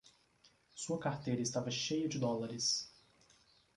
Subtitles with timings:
[0.73, 2.91] Sua carteira estava cheia de dólares